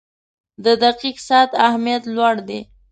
[0.65, 2.59] •د دقیق ساعت اهمیت لوړ دی.